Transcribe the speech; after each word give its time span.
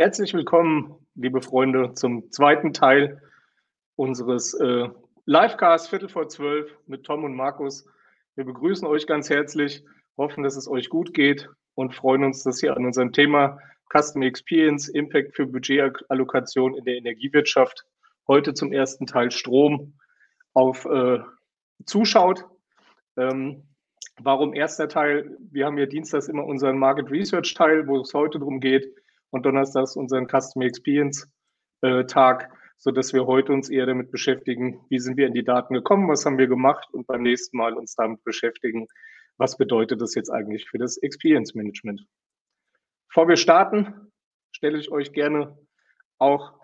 Herzlich 0.00 0.32
willkommen, 0.32 0.94
liebe 1.16 1.42
Freunde, 1.42 1.92
zum 1.92 2.30
zweiten 2.30 2.72
Teil 2.72 3.20
unseres 3.96 4.54
äh, 4.54 4.88
Livecasts 5.26 5.88
Viertel 5.88 6.08
vor 6.08 6.28
zwölf 6.28 6.72
mit 6.86 7.02
Tom 7.02 7.24
und 7.24 7.34
Markus. 7.34 7.84
Wir 8.36 8.44
begrüßen 8.44 8.86
euch 8.86 9.08
ganz 9.08 9.28
herzlich, 9.28 9.84
hoffen, 10.16 10.44
dass 10.44 10.56
es 10.56 10.68
euch 10.68 10.88
gut 10.88 11.14
geht 11.14 11.50
und 11.74 11.96
freuen 11.96 12.22
uns, 12.22 12.44
dass 12.44 12.62
ihr 12.62 12.76
an 12.76 12.86
unserem 12.86 13.12
Thema 13.12 13.58
Customer 13.92 14.26
Experience, 14.26 14.88
Impact 14.88 15.34
für 15.34 15.46
Budgetallokation 15.46 16.76
in 16.76 16.84
der 16.84 16.94
Energiewirtschaft 16.94 17.84
heute 18.28 18.54
zum 18.54 18.70
ersten 18.70 19.04
Teil 19.04 19.32
Strom 19.32 19.98
auf 20.54 20.84
äh, 20.84 21.18
zuschaut. 21.86 22.44
Ähm, 23.16 23.64
warum 24.20 24.54
erster 24.54 24.88
Teil? 24.88 25.36
Wir 25.50 25.66
haben 25.66 25.76
ja 25.76 25.86
dienstags 25.86 26.28
immer 26.28 26.44
unseren 26.44 26.78
Market 26.78 27.10
Research 27.10 27.52
Teil, 27.54 27.88
wo 27.88 28.00
es 28.00 28.14
heute 28.14 28.38
darum 28.38 28.60
geht, 28.60 28.94
und 29.30 29.44
donnerstags 29.44 29.96
unseren 29.96 30.26
Customer 30.26 30.66
Experience 30.66 31.30
äh, 31.82 32.04
Tag, 32.04 32.50
so 32.76 32.90
dass 32.90 33.12
wir 33.12 33.26
heute 33.26 33.52
uns 33.52 33.68
eher 33.68 33.86
damit 33.86 34.10
beschäftigen, 34.10 34.80
wie 34.88 34.98
sind 34.98 35.16
wir 35.16 35.26
in 35.26 35.34
die 35.34 35.44
Daten 35.44 35.74
gekommen, 35.74 36.08
was 36.08 36.24
haben 36.24 36.38
wir 36.38 36.46
gemacht 36.46 36.88
und 36.92 37.06
beim 37.06 37.22
nächsten 37.22 37.56
Mal 37.56 37.74
uns 37.74 37.94
damit 37.94 38.22
beschäftigen, 38.24 38.86
was 39.36 39.56
bedeutet 39.56 40.00
das 40.00 40.14
jetzt 40.14 40.30
eigentlich 40.30 40.68
für 40.68 40.78
das 40.78 40.96
Experience 40.98 41.54
Management. 41.54 42.04
Bevor 43.08 43.28
wir 43.28 43.36
starten, 43.36 44.12
stelle 44.52 44.78
ich 44.78 44.90
euch 44.90 45.12
gerne 45.12 45.56
auch 46.18 46.54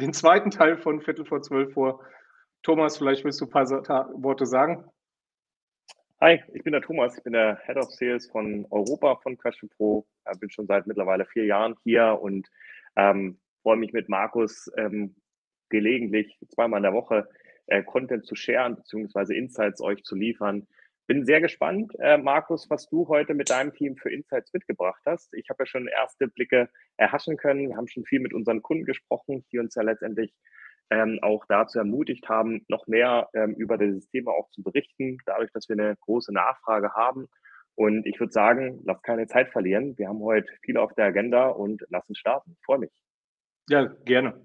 den 0.00 0.12
zweiten 0.12 0.50
Teil 0.50 0.76
von 0.76 1.00
Viertel 1.00 1.24
vor 1.24 1.42
zwölf 1.42 1.72
vor. 1.74 2.04
Thomas, 2.62 2.98
vielleicht 2.98 3.24
willst 3.24 3.40
du 3.40 3.46
ein 3.46 3.50
paar 3.50 4.10
Worte 4.14 4.46
sagen? 4.46 4.90
Hi, 6.24 6.42
ich 6.54 6.64
bin 6.64 6.72
der 6.72 6.80
Thomas, 6.80 7.18
ich 7.18 7.22
bin 7.22 7.34
der 7.34 7.60
Head 7.66 7.76
of 7.76 7.90
Sales 7.90 8.26
von 8.28 8.66
Europa 8.70 9.16
von 9.16 9.36
Question 9.36 9.68
Pro. 9.68 10.06
Ich 10.32 10.40
bin 10.40 10.48
schon 10.48 10.66
seit 10.66 10.86
mittlerweile 10.86 11.26
vier 11.26 11.44
Jahren 11.44 11.76
hier 11.84 12.18
und 12.18 12.48
ähm, 12.96 13.38
freue 13.62 13.76
mich 13.76 13.92
mit 13.92 14.08
Markus 14.08 14.72
ähm, 14.78 15.16
gelegentlich 15.68 16.34
zweimal 16.48 16.78
in 16.78 16.84
der 16.84 16.94
Woche 16.94 17.28
äh, 17.66 17.82
Content 17.82 18.24
zu 18.24 18.36
sharen 18.36 18.74
bzw. 18.76 19.36
Insights 19.36 19.82
euch 19.82 20.02
zu 20.02 20.16
liefern. 20.16 20.66
Bin 21.06 21.26
sehr 21.26 21.42
gespannt, 21.42 21.92
äh, 21.98 22.16
Markus, 22.16 22.70
was 22.70 22.88
du 22.88 23.06
heute 23.08 23.34
mit 23.34 23.50
deinem 23.50 23.74
Team 23.74 23.98
für 23.98 24.10
Insights 24.10 24.50
mitgebracht 24.54 25.02
hast. 25.04 25.34
Ich 25.34 25.50
habe 25.50 25.64
ja 25.64 25.66
schon 25.66 25.88
erste 25.88 26.28
Blicke 26.28 26.70
erhaschen 26.96 27.36
können. 27.36 27.68
Wir 27.68 27.76
haben 27.76 27.88
schon 27.88 28.06
viel 28.06 28.20
mit 28.20 28.32
unseren 28.32 28.62
Kunden 28.62 28.86
gesprochen, 28.86 29.44
die 29.52 29.58
uns 29.58 29.74
ja 29.74 29.82
letztendlich 29.82 30.32
ähm, 30.90 31.18
auch 31.22 31.44
dazu 31.48 31.78
ermutigt 31.78 32.28
haben, 32.28 32.64
noch 32.68 32.86
mehr 32.86 33.28
ähm, 33.34 33.54
über 33.54 33.78
dieses 33.78 34.08
Thema 34.08 34.32
auch 34.32 34.50
zu 34.50 34.62
berichten, 34.62 35.18
dadurch, 35.26 35.50
dass 35.52 35.68
wir 35.68 35.74
eine 35.78 35.96
große 36.00 36.32
Nachfrage 36.32 36.92
haben. 36.92 37.28
Und 37.74 38.06
ich 38.06 38.20
würde 38.20 38.32
sagen, 38.32 38.80
lass 38.84 39.02
keine 39.02 39.26
Zeit 39.26 39.50
verlieren. 39.50 39.98
Wir 39.98 40.08
haben 40.08 40.20
heute 40.20 40.48
viel 40.62 40.76
auf 40.76 40.94
der 40.94 41.06
Agenda 41.06 41.48
und 41.48 41.84
lass 41.88 42.08
uns 42.08 42.18
starten. 42.18 42.56
Freue 42.64 42.78
mich. 42.78 42.90
Ja, 43.68 43.86
gerne. 44.04 44.44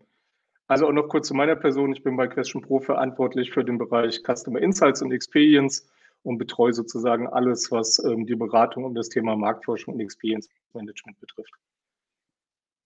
Also 0.67 0.87
auch 0.87 0.93
noch 0.93 1.09
kurz 1.09 1.27
zu 1.27 1.33
meiner 1.33 1.55
Person. 1.55 1.91
Ich 1.91 2.03
bin 2.03 2.15
bei 2.15 2.27
Question 2.27 2.61
Pro 2.61 2.79
verantwortlich 2.79 3.51
für 3.51 3.63
den 3.63 3.77
Bereich 3.77 4.21
Customer 4.23 4.59
Insights 4.59 5.01
und 5.01 5.11
Experience 5.11 5.87
und 6.23 6.37
betreue 6.37 6.73
sozusagen 6.73 7.27
alles, 7.27 7.71
was 7.71 7.99
ähm, 8.03 8.25
die 8.25 8.35
Beratung 8.35 8.83
um 8.83 8.95
das 8.95 9.09
Thema 9.09 9.35
Marktforschung 9.35 9.95
und 9.95 9.99
Experience 9.99 10.49
Management 10.73 11.19
betrifft. 11.19 11.53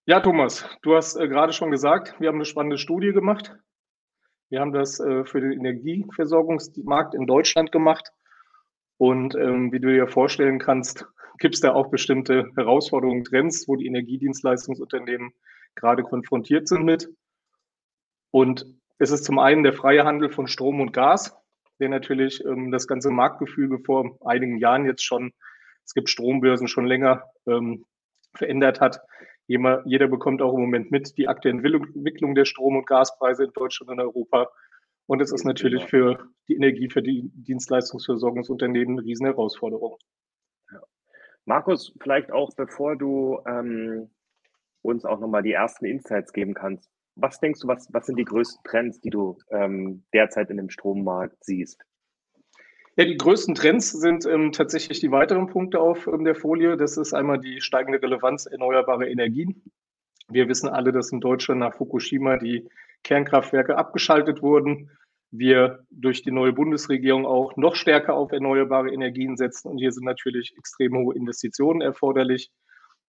Ja, 0.05 0.19
Thomas, 0.19 0.65
du 0.81 0.95
hast 0.95 1.15
äh, 1.15 1.29
gerade 1.29 1.53
schon 1.53 1.71
gesagt, 1.71 2.19
wir 2.19 2.27
haben 2.27 2.35
eine 2.35 2.43
spannende 2.43 2.77
Studie 2.77 3.13
gemacht. 3.13 3.55
Wir 4.49 4.59
haben 4.59 4.73
das 4.73 4.99
äh, 4.99 5.23
für 5.23 5.39
den 5.39 5.53
Energieversorgungsmarkt 5.53 7.15
in 7.15 7.25
Deutschland 7.25 7.71
gemacht. 7.71 8.11
Und 8.97 9.33
ähm, 9.35 9.71
wie 9.71 9.79
du 9.79 9.87
dir 9.87 10.09
vorstellen 10.09 10.59
kannst, 10.59 11.05
gibt 11.39 11.55
es 11.55 11.61
da 11.61 11.71
auch 11.71 11.89
bestimmte 11.89 12.51
Herausforderungen, 12.57 13.23
Trends, 13.23 13.65
wo 13.69 13.77
die 13.77 13.85
Energiedienstleistungsunternehmen 13.85 15.31
gerade 15.75 16.03
konfrontiert 16.03 16.67
sind 16.67 16.83
mit. 16.83 17.07
Und 18.31 18.65
es 18.97 19.09
ist 19.09 19.23
zum 19.23 19.39
einen 19.39 19.63
der 19.63 19.71
freie 19.71 20.03
Handel 20.03 20.29
von 20.29 20.47
Strom 20.47 20.81
und 20.81 20.91
Gas, 20.91 21.33
der 21.79 21.87
natürlich 21.87 22.43
ähm, 22.43 22.71
das 22.71 22.87
ganze 22.87 23.09
Marktgefüge 23.09 23.79
vor 23.79 24.17
einigen 24.25 24.57
Jahren 24.57 24.85
jetzt 24.85 25.05
schon, 25.05 25.31
es 25.85 25.93
gibt 25.93 26.09
Strombörsen 26.09 26.67
schon 26.67 26.85
länger, 26.85 27.23
ähm, 27.47 27.85
verändert 28.33 28.81
hat. 28.81 28.99
Jeder, 29.47 30.07
bekommt 30.07 30.41
auch 30.41 30.53
im 30.53 30.61
Moment 30.61 30.91
mit 30.91 31.17
die 31.17 31.27
aktuelle 31.27 31.77
Entwicklung 31.77 32.33
der 32.33 32.45
Strom- 32.45 32.77
und 32.77 32.87
Gaspreise 32.87 33.43
in 33.45 33.51
Deutschland 33.53 33.91
und 33.91 33.99
Europa. 33.99 34.49
Und 35.05 35.21
es 35.21 35.33
ist 35.33 35.43
natürlich 35.43 35.83
für 35.85 36.29
die 36.47 36.55
Energie, 36.55 36.89
für 36.89 37.01
die 37.01 37.29
Dienstleistungsversorgungsunternehmen 37.33 38.99
eine 38.99 39.05
riesen 39.05 39.25
Herausforderung. 39.25 39.97
Markus, 41.45 41.93
vielleicht 42.01 42.31
auch, 42.31 42.53
bevor 42.55 42.95
du 42.95 43.41
ähm, 43.45 44.09
uns 44.81 45.03
auch 45.03 45.19
nochmal 45.19 45.43
die 45.43 45.51
ersten 45.51 45.85
Insights 45.85 46.31
geben 46.31 46.53
kannst. 46.53 46.89
Was 47.15 47.39
denkst 47.39 47.59
du, 47.59 47.67
was, 47.67 47.93
was 47.93 48.05
sind 48.05 48.17
die 48.17 48.25
größten 48.25 48.63
Trends, 48.63 49.01
die 49.01 49.09
du 49.09 49.37
ähm, 49.49 50.03
derzeit 50.13 50.49
in 50.49 50.57
dem 50.57 50.69
Strommarkt 50.69 51.43
siehst? 51.43 51.83
Ja, 52.95 53.05
die 53.05 53.17
größten 53.17 53.55
Trends 53.55 53.91
sind 53.91 54.25
ähm, 54.27 54.51
tatsächlich 54.51 54.99
die 54.99 55.09
weiteren 55.09 55.47
Punkte 55.47 55.79
auf 55.79 56.05
ähm, 56.05 56.23
der 56.25 56.35
Folie. 56.35 56.77
Das 56.77 56.95
ist 56.97 57.13
einmal 57.13 57.39
die 57.39 57.59
steigende 57.59 57.99
Relevanz 57.99 58.45
erneuerbarer 58.45 59.07
Energien. 59.07 59.63
Wir 60.29 60.47
wissen 60.47 60.69
alle, 60.69 60.91
dass 60.91 61.11
in 61.11 61.19
Deutschland 61.19 61.59
nach 61.59 61.73
Fukushima 61.73 62.37
die 62.37 62.69
Kernkraftwerke 63.03 63.77
abgeschaltet 63.77 64.43
wurden. 64.43 64.91
Wir 65.31 65.83
durch 65.89 66.21
die 66.21 66.31
neue 66.31 66.53
Bundesregierung 66.53 67.25
auch 67.25 67.57
noch 67.57 67.75
stärker 67.75 68.13
auf 68.13 68.31
erneuerbare 68.31 68.93
Energien 68.93 69.37
setzen. 69.37 69.69
Und 69.69 69.79
hier 69.79 69.91
sind 69.91 70.05
natürlich 70.05 70.55
extrem 70.55 70.95
hohe 70.95 71.15
Investitionen 71.15 71.81
erforderlich, 71.81 72.51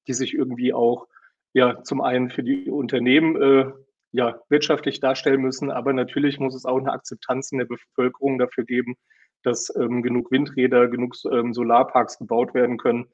die 0.07 0.15
sich 0.15 0.33
irgendwie 0.33 0.73
auch 0.73 1.09
ja 1.53 1.83
zum 1.83 2.01
einen 2.01 2.31
für 2.31 2.43
die 2.43 2.71
Unternehmen 2.71 3.37
äh, 3.37 3.71
ja 4.13 4.41
wirtschaftlich 4.49 5.01
darstellen 5.01 5.43
müssen, 5.43 5.71
aber 5.71 5.93
natürlich 5.93 6.39
muss 6.39 6.55
es 6.55 6.65
auch 6.65 6.79
eine 6.79 6.93
Akzeptanz 6.93 7.53
in 7.53 7.59
der 7.59 7.67
Bevölkerung 7.67 8.39
dafür 8.39 8.65
geben, 8.65 8.97
dass 9.45 9.75
ähm, 9.77 10.03
genug 10.03 10.31
Windräder, 10.31 10.89
genug 10.89 11.15
ähm, 11.31 11.53
Solarparks 11.53 12.19
gebaut 12.19 12.55
werden 12.55 12.79
können. 12.79 13.07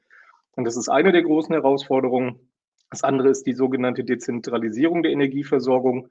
Und 0.55 0.65
das 0.65 0.77
ist 0.77 0.89
eine 0.89 1.11
der 1.11 1.23
großen 1.23 1.53
Herausforderungen. 1.53 2.39
Das 2.89 3.03
andere 3.03 3.29
ist 3.29 3.43
die 3.45 3.53
sogenannte 3.53 4.03
Dezentralisierung 4.03 5.03
der 5.03 5.11
Energieversorgung. 5.11 6.09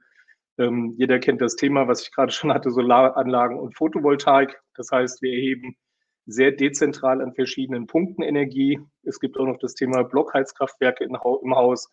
Ähm, 0.57 0.93
jeder 0.97 1.19
kennt 1.19 1.41
das 1.41 1.55
Thema, 1.55 1.87
was 1.87 2.03
ich 2.03 2.11
gerade 2.11 2.31
schon 2.31 2.53
hatte, 2.53 2.71
Solaranlagen 2.71 3.59
und 3.59 3.75
Photovoltaik. 3.75 4.59
Das 4.75 4.91
heißt, 4.91 5.21
wir 5.21 5.33
erheben 5.33 5.75
sehr 6.25 6.51
dezentral 6.51 7.21
an 7.21 7.33
verschiedenen 7.33 7.87
Punkten 7.87 8.21
Energie. 8.21 8.79
Es 9.03 9.19
gibt 9.19 9.37
auch 9.37 9.45
noch 9.45 9.57
das 9.57 9.73
Thema 9.73 10.03
Blockheizkraftwerke 10.03 11.03
im 11.03 11.19
Haus. 11.19 11.89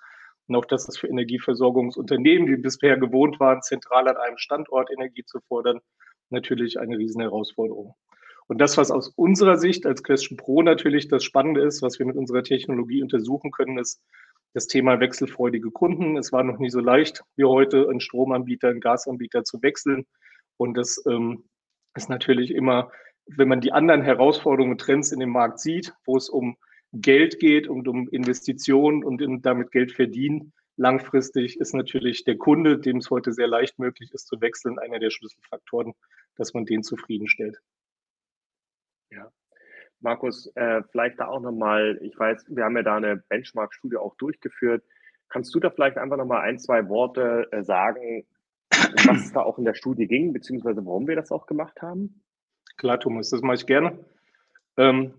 Und 0.46 0.56
auch 0.56 0.64
das 0.64 0.88
ist 0.88 0.98
für 0.98 1.08
Energieversorgungsunternehmen, 1.08 2.46
die 2.46 2.56
bisher 2.56 2.96
gewohnt 2.96 3.38
waren, 3.38 3.62
zentral 3.62 4.08
an 4.08 4.16
einem 4.16 4.38
Standort 4.38 4.90
Energie 4.90 5.24
zu 5.24 5.40
fordern, 5.40 5.80
natürlich 6.30 6.80
eine 6.80 6.96
riesen 6.96 7.20
Herausforderung. 7.20 7.94
Und 8.48 8.58
das, 8.58 8.78
was 8.78 8.90
aus 8.90 9.08
unserer 9.14 9.58
Sicht 9.58 9.86
als 9.86 10.02
Question 10.02 10.38
Pro 10.38 10.62
natürlich 10.62 11.06
das 11.08 11.22
Spannende 11.22 11.60
ist, 11.60 11.82
was 11.82 11.98
wir 11.98 12.06
mit 12.06 12.16
unserer 12.16 12.42
Technologie 12.42 13.02
untersuchen 13.02 13.50
können, 13.50 13.78
ist 13.78 14.02
das 14.54 14.66
Thema 14.66 15.00
wechselfreudige 15.00 15.70
Kunden. 15.70 16.16
Es 16.16 16.32
war 16.32 16.42
noch 16.42 16.58
nie 16.58 16.70
so 16.70 16.80
leicht 16.80 17.22
wie 17.36 17.44
heute, 17.44 17.88
einen 17.88 18.00
Stromanbieter, 18.00 18.68
einen 18.68 18.80
Gasanbieter 18.80 19.44
zu 19.44 19.62
wechseln. 19.62 20.06
Und 20.56 20.78
das 20.78 21.04
ähm, 21.06 21.44
ist 21.94 22.08
natürlich 22.08 22.54
immer, 22.54 22.90
wenn 23.26 23.48
man 23.48 23.60
die 23.60 23.72
anderen 23.72 24.00
Herausforderungen 24.00 24.72
und 24.72 24.80
Trends 24.80 25.12
in 25.12 25.20
dem 25.20 25.30
Markt 25.30 25.60
sieht, 25.60 25.92
wo 26.06 26.16
es 26.16 26.30
um 26.30 26.56
Geld 26.92 27.38
geht 27.40 27.68
und 27.68 27.86
um 27.86 28.08
Investitionen 28.08 29.04
und 29.04 29.20
damit 29.44 29.72
Geld 29.72 29.92
verdienen, 29.92 30.54
langfristig 30.78 31.60
ist 31.60 31.74
natürlich 31.74 32.24
der 32.24 32.38
Kunde, 32.38 32.78
dem 32.78 32.96
es 32.96 33.10
heute 33.10 33.32
sehr 33.32 33.46
leicht 33.46 33.78
möglich 33.78 34.10
ist 34.14 34.26
zu 34.26 34.40
wechseln, 34.40 34.78
einer 34.78 34.98
der 34.98 35.10
Schlüsselfaktoren, 35.10 35.92
dass 36.36 36.54
man 36.54 36.64
den 36.64 36.82
zufriedenstellt. 36.82 37.58
Ja. 39.10 39.30
Markus, 40.00 40.50
äh, 40.54 40.82
vielleicht 40.90 41.18
da 41.18 41.26
auch 41.26 41.40
nochmal, 41.40 41.98
ich 42.02 42.18
weiß, 42.18 42.46
wir 42.48 42.64
haben 42.64 42.76
ja 42.76 42.82
da 42.82 42.96
eine 42.96 43.16
Benchmark-Studie 43.16 43.96
auch 43.96 44.14
durchgeführt. 44.16 44.84
Kannst 45.28 45.54
du 45.54 45.60
da 45.60 45.70
vielleicht 45.70 45.98
einfach 45.98 46.16
nochmal 46.16 46.42
ein, 46.42 46.58
zwei 46.58 46.88
Worte 46.88 47.48
äh, 47.50 47.62
sagen, 47.62 48.24
was 48.70 49.24
es 49.24 49.32
da 49.32 49.40
auch 49.40 49.58
in 49.58 49.64
der 49.64 49.74
Studie 49.74 50.06
ging, 50.06 50.32
beziehungsweise 50.32 50.84
warum 50.86 51.08
wir 51.08 51.16
das 51.16 51.32
auch 51.32 51.46
gemacht 51.46 51.82
haben? 51.82 52.22
Klar, 52.76 53.00
Thomas, 53.00 53.30
das 53.30 53.42
mache 53.42 53.56
ich 53.56 53.66
gerne. 53.66 53.98
Ähm, 54.76 55.14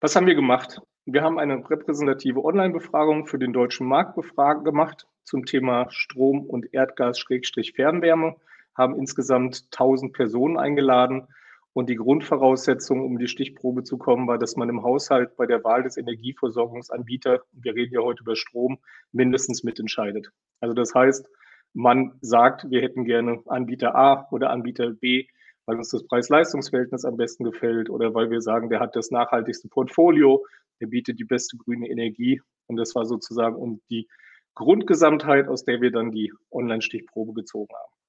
was 0.00 0.16
haben 0.16 0.26
wir 0.26 0.34
gemacht? 0.34 0.80
Wir 1.04 1.22
haben 1.22 1.38
eine 1.38 1.68
repräsentative 1.70 2.44
Online-Befragung 2.44 3.26
für 3.26 3.38
den 3.38 3.52
deutschen 3.52 3.86
Markt 3.86 4.16
gemacht 4.64 5.06
zum 5.24 5.44
Thema 5.44 5.86
Strom 5.90 6.44
und 6.44 6.74
Erdgas-Fernwärme, 6.74 8.36
haben 8.76 8.98
insgesamt 8.98 9.68
1000 9.70 10.12
Personen 10.12 10.58
eingeladen 10.58 11.28
und 11.74 11.88
die 11.88 11.96
Grundvoraussetzung, 11.96 13.02
um 13.04 13.18
die 13.18 13.28
Stichprobe 13.28 13.82
zu 13.82 13.96
kommen, 13.96 14.26
war, 14.26 14.38
dass 14.38 14.56
man 14.56 14.68
im 14.68 14.82
Haushalt 14.82 15.36
bei 15.36 15.46
der 15.46 15.64
Wahl 15.64 15.82
des 15.82 15.96
Energieversorgungsanbieters, 15.96 17.40
wir 17.52 17.74
reden 17.74 17.94
ja 17.94 18.00
heute 18.00 18.22
über 18.22 18.36
Strom, 18.36 18.78
mindestens 19.10 19.64
mitentscheidet. 19.64 20.30
Also 20.60 20.74
das 20.74 20.94
heißt, 20.94 21.26
man 21.72 22.18
sagt, 22.20 22.68
wir 22.70 22.82
hätten 22.82 23.04
gerne 23.04 23.42
Anbieter 23.46 23.94
A 23.94 24.28
oder 24.30 24.50
Anbieter 24.50 24.90
B, 24.90 25.26
weil 25.64 25.76
uns 25.76 25.90
das 25.90 26.06
Preis-Leistungs-Verhältnis 26.06 27.04
am 27.04 27.16
besten 27.16 27.44
gefällt 27.44 27.88
oder 27.88 28.14
weil 28.14 28.30
wir 28.30 28.42
sagen, 28.42 28.68
der 28.68 28.80
hat 28.80 28.94
das 28.94 29.10
nachhaltigste 29.10 29.68
Portfolio, 29.68 30.44
der 30.80 30.88
bietet 30.88 31.18
die 31.18 31.24
beste 31.24 31.56
grüne 31.56 31.88
Energie. 31.88 32.42
Und 32.66 32.76
das 32.76 32.94
war 32.94 33.06
sozusagen 33.06 33.56
um 33.56 33.80
die 33.88 34.08
Grundgesamtheit, 34.54 35.48
aus 35.48 35.64
der 35.64 35.80
wir 35.80 35.90
dann 35.90 36.10
die 36.10 36.32
Online-Stichprobe 36.50 37.32
gezogen 37.32 37.72
haben. 37.74 38.01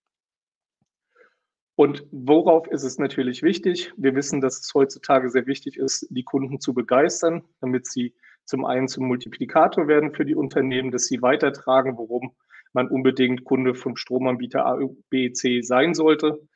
Und 1.75 2.05
worauf 2.11 2.67
ist 2.67 2.83
es 2.83 2.99
natürlich 2.99 3.41
wichtig? 3.41 3.91
Wir 3.97 4.13
wissen, 4.15 4.41
dass 4.41 4.59
es 4.59 4.73
heutzutage 4.73 5.29
sehr 5.29 5.47
wichtig 5.47 5.77
ist, 5.77 6.07
die 6.11 6.23
Kunden 6.23 6.59
zu 6.59 6.73
begeistern, 6.73 7.43
damit 7.61 7.87
sie 7.87 8.13
zum 8.45 8.65
einen 8.65 8.87
zum 8.87 9.07
Multiplikator 9.07 9.87
werden 9.87 10.13
für 10.13 10.25
die 10.25 10.35
Unternehmen, 10.35 10.91
dass 10.91 11.05
sie 11.05 11.21
weitertragen, 11.21 11.97
worum 11.97 12.35
man 12.73 12.87
unbedingt 12.89 13.43
Kunde 13.43 13.75
vom 13.75 13.95
Stromanbieter 13.95 14.65
A, 14.65 14.79
B, 15.09 15.31
C 15.31 15.61
sein 15.61 15.93
sollte. 15.93 16.47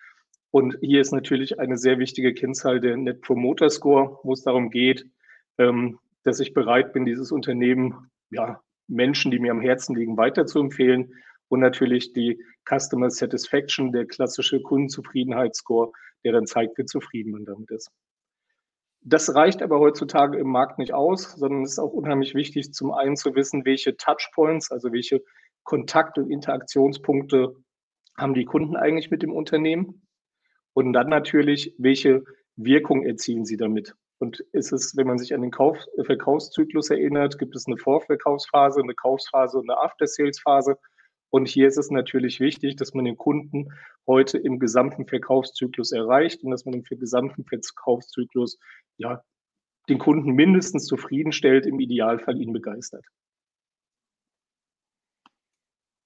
Und 0.52 0.78
hier 0.82 1.02
ist 1.02 1.12
natürlich 1.12 1.60
eine 1.60 1.78
sehr 1.78 2.00
wichtige 2.00 2.34
Kennzahl 2.34 2.80
der 2.80 2.98
Net 2.98 3.22
Promoter 3.22 3.70
Score, 3.70 4.20
wo 4.24 4.34
es 4.34 4.44
darum 4.44 4.70
geht, 4.70 5.06
ähm, 5.58 6.00
dass 6.24 6.40
ich 6.40 6.54
bereit 6.54 6.94
bin, 6.94 7.06
dieses 7.06 7.32
Unternehmen 7.32 8.10
ja, 8.30 8.62
Menschen, 8.88 9.32
die 9.32 9.40
mir 9.40 9.52
am 9.52 9.62
Herzen 9.62 9.96
liegen, 9.96 10.18
weiterzuempfehlen. 10.18 11.14
Und 11.50 11.60
natürlich 11.62 12.14
die 12.14 12.44
Customer 12.66 13.10
Satisfaction, 13.10 13.92
der 13.92 14.06
klassische 14.06 14.62
Kundenzufriedenheitsscore, 14.62 15.92
der 16.24 16.34
dann 16.34 16.46
zeigt, 16.46 16.78
wie 16.78 16.86
zufrieden 16.86 17.32
man 17.32 17.46
damit 17.46 17.72
ist. 17.72 17.90
Das 19.02 19.34
reicht 19.34 19.62
aber 19.62 19.80
heutzutage 19.80 20.38
im 20.38 20.48
Markt 20.48 20.80
nicht 20.80 20.94
aus, 20.94 21.34
sondern 21.34 21.64
es 21.64 21.74
ist 21.74 21.80
auch 21.80 21.94
unheimlich 21.94 22.36
wichtig, 22.36 22.74
zum 22.74 22.92
einen 22.92 23.16
zu 23.16 23.36
wissen, 23.36 23.64
welche 23.64 23.96
Touchpoints, 23.96 24.72
also 24.72 24.92
welche 24.92 25.24
Kontakt- 25.64 26.18
und 26.18 26.30
Interaktionspunkte 26.30 27.56
haben 28.18 28.34
die 28.34 28.46
Kunden 28.46 28.76
eigentlich 28.76 29.12
mit 29.12 29.22
dem 29.24 29.32
Unternehmen? 29.32 30.08
Und 30.74 30.94
dann 30.94 31.08
natürlich, 31.10 31.74
welche 31.78 32.24
Wirkung 32.56 33.04
erzielen 33.04 33.46
sie 33.46 33.58
damit? 33.58 33.96
Und 34.20 34.40
ist 34.52 34.72
es, 34.72 34.98
wenn 34.98 35.08
man 35.08 35.20
sich 35.20 35.34
an 35.34 35.42
den 35.42 35.52
Kauf 35.52 35.78
Verkaufszyklus 36.04 36.90
erinnert, 36.90 37.38
gibt 37.38 37.56
es 37.56 37.68
eine 37.68 37.78
Vorverkaufsphase, 37.78 38.82
eine 38.82 38.96
Kaufsphase 38.96 39.60
und 39.60 39.70
eine 39.70 39.80
After-Sales-Phase. 39.80 40.78
Und 41.38 41.48
hier 41.48 41.68
ist 41.68 41.78
es 41.78 41.92
natürlich 41.92 42.40
wichtig, 42.40 42.78
dass 42.78 42.96
man 42.96 43.06
den 43.06 43.16
Kunden 43.16 43.72
heute 44.08 44.40
im 44.40 44.58
gesamten 44.58 45.06
Verkaufszyklus 45.06 45.92
erreicht 45.92 46.44
und 46.44 46.50
dass 46.50 46.66
man 46.66 46.74
im 46.74 46.82
gesamten 46.82 47.46
Verkaufszyklus 47.46 48.58
ja, 48.98 49.24
den 49.88 50.00
Kunden 50.00 50.32
mindestens 50.32 50.88
zufriedenstellt, 50.88 51.68
im 51.68 51.80
Idealfall 51.80 52.42
ihn 52.42 52.54
begeistert. 52.54 53.06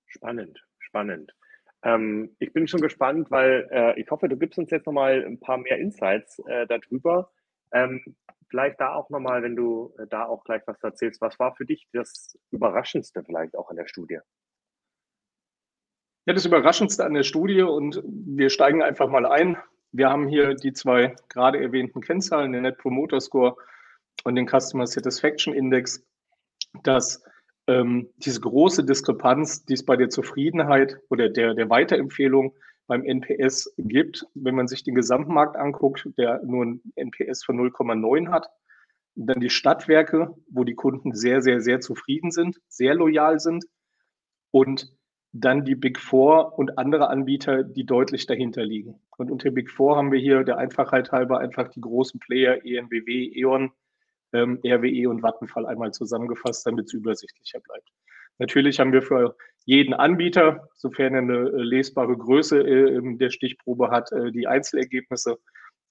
Spannend, 0.06 0.62
spannend. 0.80 1.34
Ähm, 1.82 2.36
ich 2.40 2.52
bin 2.52 2.68
schon 2.68 2.82
gespannt, 2.82 3.32
weil 3.32 3.70
äh, 3.72 4.02
ich 4.02 4.12
hoffe, 4.12 4.28
du 4.28 4.36
gibst 4.36 4.60
uns 4.60 4.70
jetzt 4.70 4.86
nochmal 4.86 5.24
ein 5.26 5.40
paar 5.40 5.60
mehr 5.60 5.78
Insights 5.78 6.40
äh, 6.40 6.68
darüber. 6.68 7.32
Ähm, 7.72 8.04
vielleicht 8.50 8.82
da 8.82 8.96
auch 8.96 9.10
nochmal, 9.10 9.44
wenn 9.44 9.56
du 9.56 9.96
äh, 9.98 10.08
da 10.08 10.26
auch 10.26 10.44
gleich 10.44 10.64
was 10.66 10.84
erzählst, 10.84 11.22
was 11.22 11.40
war 11.40 11.56
für 11.56 11.66
dich 11.66 11.88
das 11.94 12.38
Überraschendste 12.52 13.24
vielleicht 13.24 13.56
auch 13.56 13.72
in 13.72 13.78
der 13.78 13.88
Studie? 13.88 14.20
Ja, 16.28 16.34
das 16.34 16.46
Überraschendste 16.46 17.04
an 17.04 17.16
der 17.16 17.24
Studie 17.24 17.64
und 17.64 18.04
wir 18.06 18.52
steigen 18.52 18.84
einfach 18.84 19.10
mal 19.10 19.26
ein. 19.26 19.58
Wir 19.92 20.08
haben 20.10 20.28
hier 20.28 20.54
die 20.54 20.72
zwei 20.72 21.16
gerade 21.30 21.60
erwähnten 21.60 22.00
Kennzahlen, 22.00 22.54
den 22.54 22.62
Net 22.62 22.78
Promoter 22.78 23.20
Score 23.20 23.56
und 24.24 24.36
den 24.36 24.48
Customer 24.48 24.86
Satisfaction 24.86 25.52
Index, 25.52 26.06
dass 26.84 27.24
ähm, 27.66 28.08
diese 28.18 28.40
große 28.40 28.86
Diskrepanz, 28.86 29.66
die 29.66 29.74
es 29.74 29.84
bei 29.84 29.96
der 29.96 30.10
Zufriedenheit 30.10 30.98
oder 31.10 31.28
der, 31.28 31.56
der 31.56 31.72
Weiterempfehlung 31.72 32.54
beim 32.86 33.04
NPS 33.04 33.74
gibt, 33.80 34.28
wenn 34.36 34.54
man 34.54 34.68
sich 34.68 34.84
den 34.84 34.94
Gesamtmarkt 34.94 35.56
anguckt, 35.56 36.08
der 36.20 36.44
nur 36.44 36.66
ein 36.66 36.82
NPS 36.98 37.44
von 37.44 37.58
0,9 37.60 38.30
hat, 38.30 38.48
dann 39.16 39.40
die 39.40 39.50
Stadtwerke, 39.50 40.36
wo 40.52 40.66
die 40.66 40.76
Kunden 40.76 41.16
sehr, 41.16 41.42
sehr, 41.42 41.62
sehr 41.62 41.80
zufrieden 41.80 42.30
sind, 42.30 42.62
sehr 42.68 42.94
loyal 42.94 43.40
sind 43.40 43.66
und 44.52 44.94
dann 45.34 45.64
die 45.64 45.76
Big 45.76 46.00
Four 46.00 46.58
und 46.60 46.78
andere 46.78 47.10
Anbieter, 47.10 47.64
die 47.64 47.86
deutlich 47.86 48.26
dahinter 48.26 48.64
liegen. 48.64 49.00
Und 49.18 49.32
unter 49.32 49.52
Big 49.52 49.70
Four 49.70 49.96
haben 49.96 50.12
wir 50.12 50.20
hier 50.20 50.44
der 50.44 50.58
Einfachheit 50.58 51.12
halber 51.12 51.40
einfach 51.40 51.70
die 51.70 51.82
großen 51.82 52.20
Player 52.20 52.66
ENBW, 52.66 53.32
E.ON, 53.36 53.72
ähm, 54.34 54.60
RWE 54.66 55.10
und 55.10 55.22
Vattenfall 55.22 55.66
einmal 55.66 55.92
zusammengefasst, 55.92 56.66
damit 56.66 56.86
es 56.88 56.94
übersichtlicher 56.94 57.60
bleibt. 57.60 57.90
Natürlich 58.40 58.80
haben 58.80 58.92
wir 58.92 59.02
für 59.02 59.36
jeden 59.66 59.94
Anbieter, 59.94 60.68
sofern 60.74 61.14
er 61.14 61.22
eine 61.22 61.50
äh, 61.50 61.62
lesbare 61.62 62.18
Größe 62.18 62.60
äh, 62.60 63.18
der 63.18 63.30
Stichprobe 63.30 63.90
hat, 63.90 64.12
äh, 64.12 64.32
die 64.32 64.48
Einzelergebnisse. 64.48 65.38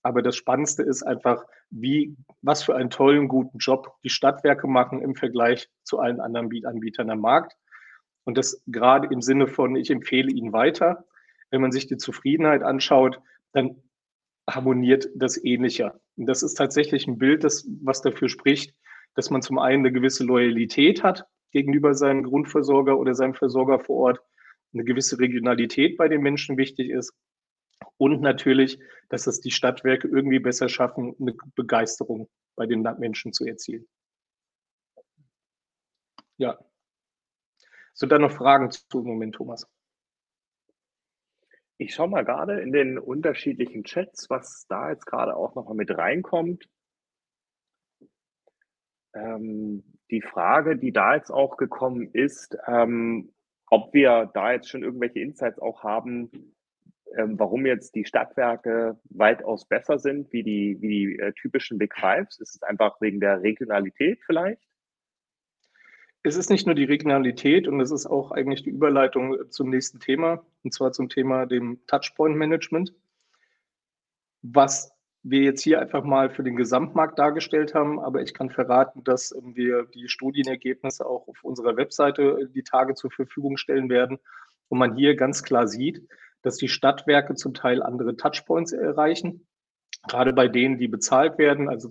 Aber 0.03 0.23
das 0.23 0.37
Spannendste 0.37 0.83
ist 0.83 1.03
einfach, 1.03 1.45
wie, 1.71 2.17
was 2.43 2.63
für 2.63 2.75
einen 2.75 2.91
tollen, 2.91 3.29
guten 3.29 3.59
Job 3.59 3.93
die 4.03 4.09
Stadtwerke 4.09 4.67
machen 4.67 5.01
im 5.03 5.15
Vergleich 5.15 5.69
zu 5.85 5.99
allen 5.99 6.21
anderen 6.21 6.51
Anbietern 6.65 7.11
am 7.11 7.21
Markt. 7.21 7.55
Und 8.25 8.37
das 8.39 8.63
gerade 8.67 9.09
im 9.13 9.23
Sinne 9.23 9.47
von, 9.47 9.77
ich 9.77 9.91
empfehle 9.91 10.31
Ihnen 10.31 10.53
weiter. 10.53 11.05
Wenn 11.51 11.61
man 11.61 11.73
sich 11.73 11.87
die 11.87 11.97
Zufriedenheit 11.97 12.63
anschaut, 12.63 13.21
dann 13.53 13.83
harmoniert 14.49 15.09
das 15.15 15.43
ähnlicher. 15.43 16.01
Und 16.17 16.27
das 16.27 16.43
ist 16.43 16.55
tatsächlich 16.55 17.07
ein 17.07 17.19
Bild, 17.19 17.45
das, 17.45 17.67
was 17.83 18.03
dafür 18.03 18.29
spricht, 18.29 18.75
dass 19.15 19.31
man 19.31 19.43
zum 19.43 19.59
einen 19.59 19.85
eine 19.85 19.93
gewisse 19.93 20.25
Loyalität 20.25 21.03
hat 21.03 21.27
gegenüber 21.51 21.95
seinem 21.95 22.23
Grundversorger 22.23 22.99
oder 22.99 23.15
seinem 23.15 23.35
Versorger 23.35 23.81
vor 23.81 23.97
Ort, 23.97 24.21
eine 24.73 24.85
gewisse 24.85 25.19
Regionalität 25.19 25.97
bei 25.97 26.07
den 26.07 26.23
Menschen 26.23 26.57
wichtig 26.57 26.91
ist 26.91 27.13
und 27.97 28.21
natürlich, 28.21 28.79
dass 29.09 29.27
es 29.27 29.41
die 29.41 29.51
Stadtwerke 29.51 30.09
irgendwie 30.09 30.39
besser 30.39 30.69
schaffen, 30.69 31.15
eine 31.21 31.35
Begeisterung 31.55 32.29
bei 32.57 32.67
den 32.67 32.83
Menschen 32.99 33.33
zu 33.33 33.45
erzielen. 33.45 33.87
Ja. 36.37 36.59
Sind 38.01 38.13
da 38.13 38.19
noch 38.19 38.33
Fragen 38.33 38.71
zu 38.71 39.03
Moment, 39.03 39.35
Thomas? 39.35 39.71
Ich 41.77 41.93
schaue 41.93 42.09
mal 42.09 42.25
gerade 42.25 42.59
in 42.63 42.73
den 42.73 42.99
unterschiedlichen 42.99 43.85
Chats, 43.85 44.31
was 44.31 44.67
da 44.71 44.89
jetzt 44.89 45.05
gerade 45.05 45.37
auch 45.37 45.55
noch 45.55 45.67
mal 45.67 45.75
mit 45.75 45.91
reinkommt. 45.91 46.67
Ähm, 49.13 49.85
die 50.11 50.23
Frage, 50.23 50.79
die 50.79 50.93
da 50.93 51.15
jetzt 51.15 51.31
auch 51.31 51.59
gekommen 51.59 52.09
ist, 52.15 52.57
ähm, 52.67 53.35
ob 53.67 53.93
wir 53.93 54.31
da 54.33 54.53
jetzt 54.53 54.71
schon 54.71 54.83
irgendwelche 54.83 55.21
Insights 55.21 55.59
auch 55.59 55.83
haben, 55.83 56.55
ähm, 57.19 57.39
warum 57.39 57.67
jetzt 57.67 57.95
die 57.95 58.07
Stadtwerke 58.07 58.99
weitaus 59.11 59.69
besser 59.69 59.99
sind 59.99 60.33
wie 60.33 60.43
die, 60.43 60.79
wie 60.81 60.89
die 60.89 61.19
äh, 61.19 61.35
typischen 61.35 61.77
Big 61.77 61.95
Fives. 61.95 62.41
Ist 62.41 62.55
es 62.55 62.63
einfach 62.63 62.99
wegen 63.03 63.21
der 63.21 63.43
Regionalität 63.43 64.21
vielleicht? 64.25 64.70
Es 66.23 66.37
ist 66.37 66.51
nicht 66.51 66.67
nur 66.67 66.75
die 66.75 66.85
Regionalität 66.85 67.67
und 67.67 67.81
es 67.81 67.91
ist 67.91 68.07
auch 68.07 68.31
eigentlich 68.31 68.63
die 68.63 68.71
Überleitung 68.71 69.51
zum 69.51 69.71
nächsten 69.71 70.01
Thema, 70.01 70.45
und 70.63 70.75
zwar 70.75 70.93
zum 70.93 71.09
Thema 71.09 71.47
dem 71.47 71.81
Touchpoint 71.87 72.37
Management. 72.37 72.93
Was 74.43 74.93
wir 75.23 75.41
jetzt 75.41 75.63
hier 75.63 75.81
einfach 75.81 76.05
mal 76.05 76.31
für 76.31 76.43
den 76.43 76.57
Gesamtmarkt 76.57 77.19
dargestellt 77.19 77.75
haben, 77.75 78.01
aber 78.01 78.23
ich 78.23 78.35
kann 78.35 78.51
verraten, 78.51 79.03
dass 79.05 79.35
wir 79.43 79.85
die 79.95 80.09
Studienergebnisse 80.09 81.07
auch 81.07 81.27
auf 81.29 81.43
unserer 81.43 81.77
Webseite 81.77 82.51
die 82.55 82.63
Tage 82.63 82.95
zur 82.95 83.11
Verfügung 83.11 83.57
stellen 83.57 83.89
werden 83.89 84.19
und 84.69 84.79
man 84.79 84.97
hier 84.97 85.17
ganz 85.17 85.43
klar 85.43 85.69
sieht, 85.69 86.07
dass 86.43 86.57
die 86.57 86.69
Stadtwerke 86.69 87.35
zum 87.35 87.55
Teil 87.55 87.83
andere 87.83 88.17
Touchpoints 88.17 88.73
erreichen, 88.73 89.47
gerade 90.09 90.33
bei 90.33 90.49
denen, 90.49 90.79
die 90.79 90.89
bezahlt 90.89 91.39
werden, 91.39 91.69
also 91.69 91.91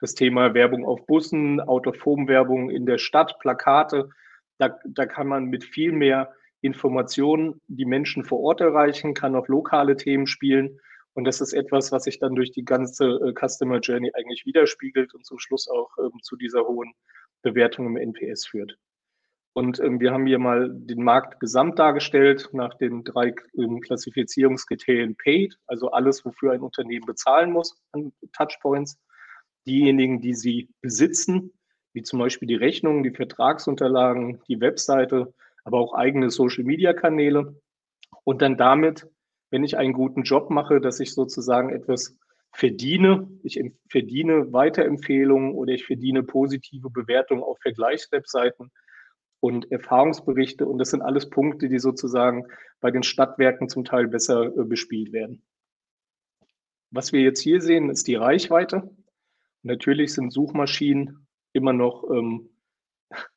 das 0.00 0.14
Thema 0.14 0.54
Werbung 0.54 0.84
auf 0.84 1.06
Bussen, 1.06 1.60
Autophom-Werbung 1.60 2.70
in 2.70 2.86
der 2.86 2.98
Stadt, 2.98 3.38
Plakate, 3.38 4.10
da, 4.58 4.78
da 4.84 5.06
kann 5.06 5.26
man 5.26 5.46
mit 5.46 5.64
viel 5.64 5.92
mehr 5.92 6.32
Informationen 6.60 7.60
die 7.68 7.86
Menschen 7.86 8.24
vor 8.24 8.40
Ort 8.40 8.60
erreichen, 8.60 9.14
kann 9.14 9.34
auf 9.34 9.48
lokale 9.48 9.96
Themen 9.96 10.26
spielen 10.26 10.80
und 11.14 11.24
das 11.24 11.40
ist 11.40 11.52
etwas, 11.52 11.92
was 11.92 12.04
sich 12.04 12.18
dann 12.18 12.34
durch 12.34 12.52
die 12.52 12.64
ganze 12.64 13.06
äh, 13.06 13.34
Customer 13.34 13.78
Journey 13.80 14.12
eigentlich 14.14 14.46
widerspiegelt 14.46 15.14
und 15.14 15.26
zum 15.26 15.38
Schluss 15.38 15.68
auch 15.68 15.90
ähm, 15.98 16.12
zu 16.22 16.36
dieser 16.36 16.66
hohen 16.66 16.92
Bewertung 17.42 17.86
im 17.86 17.96
NPS 17.96 18.46
führt. 18.46 18.76
Und 19.52 19.80
ähm, 19.80 19.98
wir 19.98 20.12
haben 20.12 20.26
hier 20.26 20.38
mal 20.38 20.70
den 20.72 21.02
Markt 21.02 21.40
gesamt 21.40 21.78
dargestellt 21.78 22.50
nach 22.52 22.74
den 22.74 23.02
drei 23.02 23.34
ähm, 23.58 23.80
Klassifizierungskriterien 23.80 25.16
Paid, 25.16 25.58
also 25.66 25.90
alles, 25.90 26.24
wofür 26.24 26.52
ein 26.52 26.60
Unternehmen 26.60 27.06
bezahlen 27.06 27.50
muss 27.50 27.76
an 27.90 28.12
Touchpoints. 28.32 28.98
Diejenigen, 29.66 30.20
die 30.20 30.34
sie 30.34 30.70
besitzen, 30.80 31.52
wie 31.92 32.02
zum 32.02 32.18
Beispiel 32.18 32.48
die 32.48 32.54
Rechnungen, 32.54 33.02
die 33.02 33.10
Vertragsunterlagen, 33.10 34.40
die 34.48 34.60
Webseite, 34.60 35.34
aber 35.64 35.78
auch 35.78 35.94
eigene 35.94 36.30
Social-Media-Kanäle. 36.30 37.60
Und 38.24 38.42
dann 38.42 38.56
damit 38.56 39.06
wenn 39.50 39.64
ich 39.64 39.76
einen 39.76 39.92
guten 39.92 40.22
Job 40.22 40.50
mache, 40.50 40.80
dass 40.80 41.00
ich 41.00 41.12
sozusagen 41.12 41.70
etwas 41.70 42.16
verdiene. 42.52 43.28
Ich 43.42 43.60
verdiene 43.88 44.52
Weiterempfehlungen 44.52 45.54
oder 45.54 45.72
ich 45.72 45.84
verdiene 45.84 46.22
positive 46.22 46.90
Bewertungen 46.90 47.42
auf 47.42 47.58
Vergleichswebseiten 47.60 48.70
und 49.40 49.70
Erfahrungsberichte. 49.70 50.66
Und 50.66 50.78
das 50.78 50.90
sind 50.90 51.02
alles 51.02 51.30
Punkte, 51.30 51.68
die 51.68 51.78
sozusagen 51.78 52.46
bei 52.80 52.90
den 52.90 53.02
Stadtwerken 53.02 53.68
zum 53.68 53.84
Teil 53.84 54.08
besser 54.08 54.46
äh, 54.46 54.64
bespielt 54.64 55.12
werden. 55.12 55.42
Was 56.90 57.12
wir 57.12 57.20
jetzt 57.20 57.40
hier 57.40 57.60
sehen, 57.60 57.88
ist 57.88 58.08
die 58.08 58.16
Reichweite. 58.16 58.90
Natürlich 59.62 60.14
sind 60.14 60.32
Suchmaschinen 60.32 61.26
immer 61.52 61.72
noch 61.72 62.08
ähm, 62.10 62.48